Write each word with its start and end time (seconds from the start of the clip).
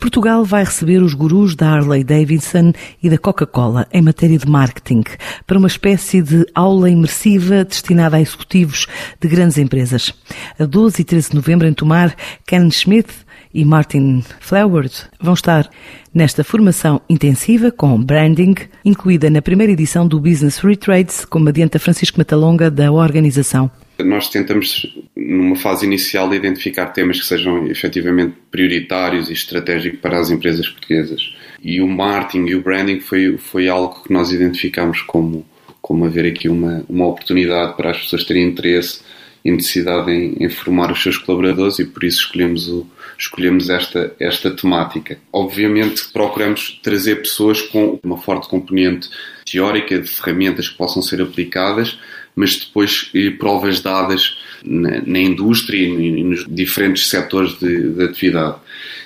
Portugal 0.00 0.42
vai 0.46 0.64
receber 0.64 1.02
os 1.02 1.12
gurus 1.12 1.54
da 1.54 1.70
Harley 1.70 2.02
Davidson 2.02 2.72
e 3.02 3.10
da 3.10 3.18
Coca-Cola 3.18 3.86
em 3.92 4.00
matéria 4.00 4.38
de 4.38 4.48
marketing 4.48 5.02
para 5.46 5.58
uma 5.58 5.68
espécie 5.68 6.22
de 6.22 6.46
aula 6.54 6.88
imersiva 6.88 7.64
destinada 7.64 8.16
a 8.16 8.20
executivos 8.20 8.86
de 9.20 9.28
grandes 9.28 9.58
empresas. 9.58 10.14
A 10.58 10.64
12 10.64 11.02
e 11.02 11.04
13 11.04 11.30
de 11.30 11.36
novembro 11.36 11.68
em 11.68 11.74
Tomar, 11.74 12.16
Ken 12.46 12.66
Smith 12.68 13.12
e 13.52 13.62
Martin 13.62 14.24
Flowers 14.40 15.06
vão 15.20 15.34
estar 15.34 15.68
nesta 16.14 16.42
formação 16.42 17.02
intensiva 17.08 17.70
com 17.70 18.02
branding, 18.02 18.54
incluída 18.82 19.28
na 19.28 19.42
primeira 19.42 19.72
edição 19.72 20.08
do 20.08 20.18
Business 20.18 20.58
Retrades, 20.58 21.26
como 21.26 21.50
adianta 21.50 21.78
Francisco 21.78 22.18
Matalonga 22.18 22.70
da 22.70 22.90
organização. 22.90 23.70
Nós 23.98 24.30
tentamos, 24.30 24.86
numa 25.20 25.54
fase 25.54 25.84
inicial, 25.84 26.34
identificar 26.34 26.86
temas 26.86 27.20
que 27.20 27.26
sejam 27.26 27.66
efetivamente 27.66 28.34
prioritários 28.50 29.28
e 29.28 29.34
estratégicos 29.34 30.00
para 30.00 30.18
as 30.18 30.30
empresas 30.30 30.68
portuguesas. 30.68 31.34
E 31.62 31.80
o 31.80 31.86
marketing 31.86 32.46
e 32.46 32.54
o 32.54 32.62
branding 32.62 33.00
foi, 33.00 33.36
foi 33.36 33.68
algo 33.68 34.02
que 34.02 34.12
nós 34.12 34.32
identificamos 34.32 35.02
como, 35.02 35.46
como 35.82 36.06
haver 36.06 36.26
aqui 36.26 36.48
uma, 36.48 36.84
uma 36.88 37.06
oportunidade 37.06 37.76
para 37.76 37.90
as 37.90 37.98
pessoas 37.98 38.24
terem 38.24 38.44
interesse 38.44 39.02
e 39.44 39.50
necessidade 39.50 40.10
em, 40.10 40.36
em, 40.38 40.48
formar 40.48 40.90
os 40.90 41.02
seus 41.02 41.16
colaboradores 41.16 41.78
e 41.78 41.84
por 41.84 42.04
isso 42.04 42.20
escolhemos, 42.20 42.68
o, 42.68 42.86
escolhemos 43.18 43.68
esta, 43.68 44.14
esta 44.18 44.50
temática. 44.50 45.18
Obviamente 45.32 46.08
procuramos 46.12 46.80
trazer 46.82 47.16
pessoas 47.16 47.60
com 47.60 47.98
uma 48.02 48.18
forte 48.18 48.48
componente 48.48 49.08
teórica 49.50 49.98
de 49.98 50.08
ferramentas 50.08 50.68
que 50.68 50.76
possam 50.76 51.02
ser 51.02 51.20
aplicadas 51.20 51.98
mas 52.34 52.56
depois 52.56 53.10
provas 53.38 53.80
dadas 53.80 54.38
na, 54.64 55.00
na 55.02 55.18
indústria 55.18 55.78
e 55.78 56.22
nos 56.22 56.46
diferentes 56.48 57.08
setores 57.08 57.58
de, 57.58 57.90
de, 57.90 58.02
atividade. 58.02 58.56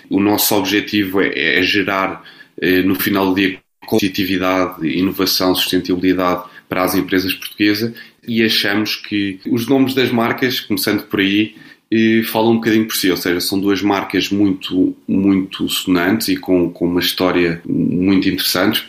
O 0.08 0.20
nosso 0.20 0.55
objetivo 0.55 1.20
é, 1.20 1.58
é 1.58 1.62
gerar, 1.62 2.22
eh, 2.60 2.83
no 2.83 2.94
final 2.94 3.28
do 3.28 3.34
dia, 3.34 3.58
competitividade, 3.86 4.86
inovação, 4.86 5.55
sustentabilidade 5.55 6.44
para 6.69 6.84
as 6.84 6.94
empresas 6.94 7.34
portuguesas 7.34 7.92
e 8.27 8.42
achamos 8.42 8.97
que 8.97 9.38
os 9.47 9.66
nomes 9.66 9.94
das 9.94 10.10
marcas, 10.10 10.60
começando 10.60 11.02
por 11.05 11.20
aí, 11.20 11.55
eh, 11.91 12.22
falam 12.25 12.52
um 12.52 12.56
bocadinho 12.56 12.86
por 12.86 12.97
si, 12.97 13.10
ou 13.10 13.16
seja, 13.16 13.41
são 13.41 13.60
duas 13.60 13.82
marcas 13.82 14.30
muito, 14.30 14.97
muito 15.06 15.69
sonantes 15.69 16.28
e 16.28 16.36
com, 16.36 16.70
com 16.70 16.86
uma 16.86 17.00
história 17.00 17.60
muito 17.66 18.28
interessante, 18.28 18.84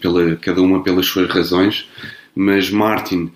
pela, 0.00 0.36
cada 0.36 0.62
uma 0.62 0.82
pelas 0.82 1.06
suas 1.06 1.28
razões, 1.28 1.88
mas 2.34 2.70
Martin 2.70 3.30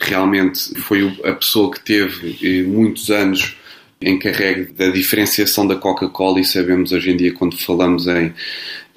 realmente 0.00 0.74
foi 0.80 1.18
a 1.24 1.32
pessoa 1.32 1.70
que 1.70 1.80
teve 1.80 2.38
eh, 2.42 2.62
muitos 2.62 3.10
anos 3.10 3.56
encarregue 4.00 4.72
da 4.72 4.88
diferenciação 4.90 5.66
da 5.66 5.76
Coca-Cola 5.76 6.40
e 6.40 6.44
sabemos 6.44 6.92
hoje 6.92 7.10
em 7.10 7.16
dia 7.16 7.32
quando 7.32 7.56
falamos 7.56 8.06
em, 8.06 8.32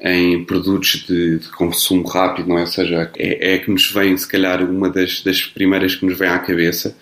em 0.01 0.43
produtos 0.43 1.05
de, 1.07 1.39
de 1.39 1.47
consumo 1.49 2.05
rápido, 2.07 2.49
não 2.49 2.57
é? 2.57 2.61
Ou 2.61 2.67
seja, 2.67 3.11
é, 3.17 3.53
é, 3.53 3.57
que 3.59 3.71
nos 3.71 3.89
vem, 3.91 4.17
se 4.17 4.27
calhar, 4.27 4.63
uma 4.69 4.89
das, 4.89 5.21
das 5.21 5.41
primeiras 5.43 5.95
que 5.95 6.05
nos 6.05 6.17
vem 6.17 6.29
à 6.29 6.39
cabeça. 6.39 6.97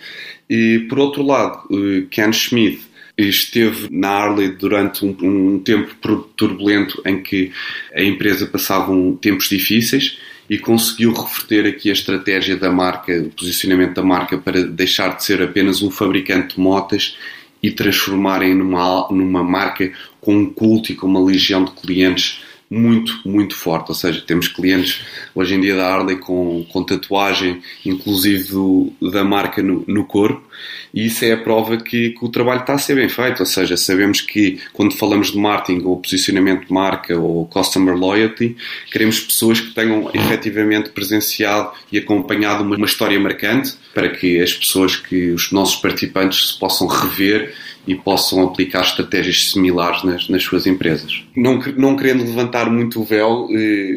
E, 0.50 0.86
por 0.88 1.00
outro 1.00 1.24
lado, 1.24 1.68
eh, 1.72 2.06
Ken 2.10 2.32
Schmidt 2.32 2.82
esteve 3.18 3.88
na 3.90 4.10
Harley 4.10 4.50
durante 4.50 5.04
um, 5.04 5.16
um 5.22 5.60
tempo 5.60 5.96
turbulento 6.36 7.02
em 7.06 7.22
que 7.22 7.52
a 7.94 8.04
empresa 8.04 8.46
passava 8.46 8.92
um, 8.92 9.16
tempos 9.16 9.50
difíceis 9.50 10.20
e 10.50 10.58
conseguiu 10.58 11.14
reverter 11.14 11.68
aqui 11.68 11.90
a 11.90 11.94
estratégia 11.94 12.56
da 12.56 12.72
marca, 12.72 13.14
o 13.20 13.30
posicionamento 13.30 13.96
da 13.96 14.04
marca 14.04 14.38
para 14.38 14.64
deixar 14.64 15.16
de 15.16 15.24
ser 15.24 15.42
apenas 15.42 15.82
um 15.82 15.92
fabricante 15.92 16.56
de 16.56 16.62
motas 16.62 17.18
e 17.62 17.72
transformarem 17.72 18.56
numa, 18.56 19.08
numa 19.10 19.44
marca 19.44 19.92
com 20.22 20.36
um 20.36 20.46
culto 20.46 20.92
e 20.92 20.96
com 20.96 21.08
uma 21.08 21.24
legião 21.24 21.66
de 21.66 21.72
clientes 21.72 22.42
muito, 22.70 23.22
muito 23.26 23.56
forte. 23.56 23.90
Ou 23.90 23.96
seja, 23.96 24.22
temos 24.26 24.48
clientes 24.48 25.02
hoje 25.34 25.56
em 25.56 25.62
dia 25.62 25.76
da 25.76 25.88
Harley 25.88 26.18
com, 26.18 26.66
com 26.72 26.84
tatuagem, 26.84 27.62
inclusive 27.86 28.50
do, 28.50 28.92
da 29.12 29.24
marca 29.24 29.62
no, 29.62 29.84
no 29.88 30.06
corpo, 30.06 30.48
e 30.94 31.06
isso 31.06 31.24
é 31.26 31.34
a 31.34 31.38
prova 31.38 31.78
que, 31.78 32.12
que, 32.12 32.26
o 32.26 32.30
trabalho 32.30 32.62
está 32.62 32.74
a 32.74 32.78
ser 32.78 32.96
bem 32.96 33.10
feito. 33.10 33.40
Ou 33.40 33.46
seja, 33.46 33.78
sabemos 33.78 34.22
que 34.22 34.60
quando 34.74 34.96
falamos 34.96 35.32
de 35.32 35.38
marketing 35.38 35.84
ou 35.86 35.98
posicionamento 35.98 36.66
de 36.66 36.74
marca 36.74 37.18
ou 37.18 37.46
customer 37.46 37.96
loyalty, 37.96 38.56
queremos 38.92 39.20
pessoas 39.20 39.62
que 39.62 39.74
tenham 39.74 40.10
efetivamente 40.14 40.90
presenciado 40.90 41.72
e 41.92 41.98
acompanhado 41.98 42.64
uma, 42.64 42.76
uma 42.76 42.86
história 42.86 43.20
marcante 43.20 43.76
para 43.94 44.10
que 44.10 44.42
as 44.42 44.54
pessoas, 44.54 44.96
que 44.96 45.32
os 45.32 45.52
nossos 45.52 45.76
participantes 45.76 46.50
se 46.50 46.60
possam 46.60 46.88
rever 46.88 47.54
e 47.88 47.96
possam 47.96 48.44
aplicar 48.44 48.82
estratégias 48.82 49.50
similares 49.50 50.04
nas, 50.04 50.28
nas 50.28 50.44
suas 50.44 50.68
empresas. 50.68 51.24
Não, 51.36 51.58
não 51.78 51.96
querendo 51.96 52.26
levantar 52.26 52.57
muito 52.66 53.00
o 53.02 53.04
véu, 53.04 53.48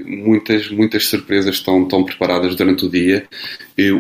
muitas, 0.07 0.71
muitas 0.71 1.07
surpresas 1.07 1.57
estão, 1.57 1.83
estão 1.83 2.05
preparadas 2.05 2.55
durante 2.55 2.85
o 2.85 2.91
dia. 2.91 3.27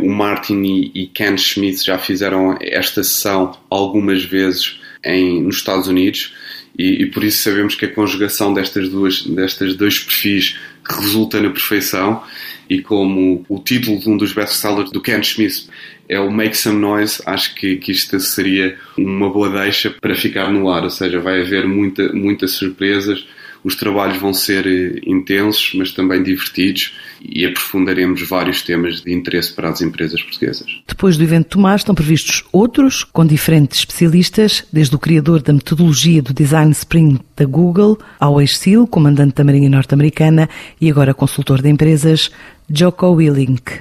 O 0.02 0.08
Martin 0.10 0.62
e, 0.62 0.90
e 0.94 1.06
Ken 1.06 1.36
Schmidt 1.36 1.84
já 1.84 1.98
fizeram 1.98 2.56
esta 2.60 3.02
sessão 3.02 3.56
algumas 3.70 4.24
vezes 4.24 4.80
em, 5.04 5.42
nos 5.42 5.56
Estados 5.56 5.88
Unidos. 5.88 6.34
E, 6.78 7.02
e, 7.02 7.06
por 7.06 7.24
isso 7.24 7.42
sabemos 7.42 7.74
que 7.74 7.84
a 7.84 7.92
conjugação 7.92 8.54
destas 8.54 8.88
duas 8.88 9.22
destas 9.22 9.74
dois 9.74 9.98
perfis 9.98 10.56
resulta 10.88 11.40
na 11.40 11.50
perfeição. 11.50 12.22
E 12.68 12.80
como 12.80 13.44
o 13.48 13.58
título 13.58 13.98
de 13.98 14.08
um 14.08 14.16
dos 14.16 14.32
best-sellers 14.32 14.92
do 14.92 15.00
Ken 15.00 15.20
Smith 15.20 15.68
é 16.08 16.20
o 16.20 16.30
Make 16.30 16.56
Some 16.56 16.78
Noise, 16.78 17.20
acho 17.26 17.54
que, 17.54 17.76
que 17.76 17.90
isto 17.90 18.18
seria 18.20 18.76
uma 18.96 19.28
boa 19.28 19.50
deixa 19.50 19.90
para 19.90 20.14
ficar 20.14 20.52
no 20.52 20.70
ar, 20.70 20.84
ou 20.84 20.90
seja, 20.90 21.20
vai 21.20 21.40
haver 21.40 21.66
muita, 21.66 22.12
muitas 22.12 22.52
surpresas, 22.52 23.26
os 23.62 23.74
trabalhos 23.74 24.18
vão 24.18 24.32
ser 24.32 24.66
eh, 24.66 25.00
intensos, 25.06 25.72
mas 25.74 25.92
também 25.92 26.22
divertidos 26.22 26.94
e 27.20 27.44
aprofundaremos 27.44 28.26
vários 28.26 28.62
temas 28.62 29.02
de 29.02 29.12
interesse 29.12 29.52
para 29.52 29.68
as 29.68 29.80
empresas 29.80 30.22
portuguesas. 30.22 30.66
Depois 30.86 31.16
do 31.16 31.22
evento 31.22 31.50
Tomás 31.50 31.82
estão 31.82 31.94
previstos 31.94 32.44
outros 32.52 33.04
com 33.04 33.26
diferentes 33.26 33.80
especialistas, 33.80 34.64
desde 34.72 34.94
o 34.94 34.98
criador 34.98 35.42
da 35.42 35.52
metodologia 35.52 36.22
do 36.22 36.32
Design 36.32 36.72
Spring 36.72 37.18
da 37.36 37.44
Google 37.44 37.98
ao 38.18 38.40
ex-SEAL, 38.40 38.86
comandante 38.86 39.34
da 39.34 39.44
Marinha 39.44 39.68
Norte-Americana 39.68 40.48
e 40.80 40.90
agora 40.90 41.14
consultor 41.14 41.60
de 41.60 41.68
empresas, 41.68 42.30
Joko 42.68 43.12
Willink. 43.12 43.72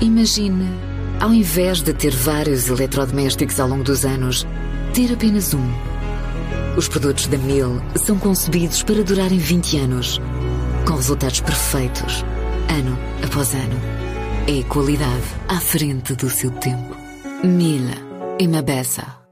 Imagine, 0.00 0.68
ao 1.20 1.32
invés 1.32 1.82
de 1.82 1.92
ter 1.92 2.12
vários 2.12 2.68
eletrodomésticos 2.68 3.58
ao 3.58 3.68
longo 3.68 3.82
dos 3.82 4.04
anos, 4.04 4.46
ter 4.92 5.12
apenas 5.12 5.54
um. 5.54 5.95
Os 6.76 6.88
produtos 6.88 7.26
da 7.26 7.38
Miele 7.38 7.80
são 7.96 8.18
concebidos 8.18 8.82
para 8.82 9.02
durarem 9.02 9.38
20 9.38 9.78
anos, 9.78 10.20
com 10.86 10.94
resultados 10.94 11.40
perfeitos, 11.40 12.22
ano 12.68 12.98
após 13.24 13.54
ano. 13.54 13.80
É 14.46 14.62
qualidade 14.68 15.24
à 15.48 15.58
frente 15.58 16.14
do 16.14 16.28
seu 16.28 16.50
tempo. 16.50 16.94
Miele, 17.42 17.94
uma 18.40 18.60
beça. 18.60 19.25